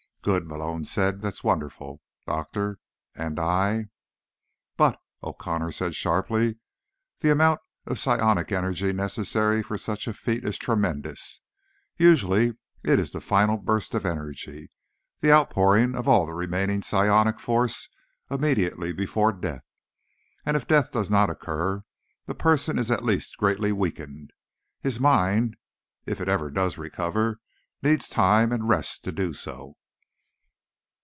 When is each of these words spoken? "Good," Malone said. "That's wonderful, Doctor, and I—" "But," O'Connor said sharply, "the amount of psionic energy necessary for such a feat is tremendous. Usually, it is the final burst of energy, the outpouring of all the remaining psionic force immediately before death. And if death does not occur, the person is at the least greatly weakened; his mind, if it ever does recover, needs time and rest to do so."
"Good," 0.23 0.45
Malone 0.45 0.85
said. 0.85 1.23
"That's 1.23 1.43
wonderful, 1.43 1.99
Doctor, 2.27 2.77
and 3.15 3.39
I—" 3.39 3.87
"But," 4.77 4.99
O'Connor 5.23 5.71
said 5.71 5.95
sharply, 5.95 6.59
"the 7.21 7.31
amount 7.31 7.59
of 7.87 7.97
psionic 7.97 8.51
energy 8.51 8.93
necessary 8.93 9.63
for 9.63 9.79
such 9.79 10.07
a 10.07 10.13
feat 10.13 10.43
is 10.45 10.59
tremendous. 10.59 11.41
Usually, 11.97 12.55
it 12.83 12.99
is 12.99 13.09
the 13.09 13.19
final 13.19 13.57
burst 13.57 13.95
of 13.95 14.05
energy, 14.05 14.69
the 15.21 15.31
outpouring 15.33 15.95
of 15.95 16.07
all 16.07 16.27
the 16.27 16.35
remaining 16.35 16.83
psionic 16.83 17.39
force 17.39 17.89
immediately 18.29 18.93
before 18.93 19.31
death. 19.31 19.65
And 20.45 20.55
if 20.55 20.67
death 20.67 20.91
does 20.91 21.09
not 21.09 21.31
occur, 21.31 21.83
the 22.27 22.35
person 22.35 22.77
is 22.77 22.91
at 22.91 22.99
the 22.99 23.05
least 23.05 23.37
greatly 23.37 23.71
weakened; 23.71 24.33
his 24.81 24.99
mind, 24.99 25.57
if 26.05 26.21
it 26.21 26.29
ever 26.29 26.51
does 26.51 26.77
recover, 26.77 27.41
needs 27.81 28.07
time 28.07 28.51
and 28.51 28.69
rest 28.69 29.03
to 29.05 29.11
do 29.11 29.33
so." 29.33 29.77